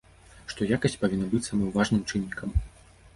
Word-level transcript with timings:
Што 0.53 0.67
якасць 0.77 0.95
павінна 1.03 1.27
быць 1.33 1.41
самым 1.49 1.69
важным 1.77 2.01
чыннікам. 2.09 2.57